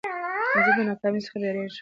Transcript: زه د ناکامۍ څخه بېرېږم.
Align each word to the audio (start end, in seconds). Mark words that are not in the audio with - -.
زه 0.65 0.71
د 0.77 0.79
ناکامۍ 0.89 1.19
څخه 1.25 1.37
بېرېږم. 1.41 1.77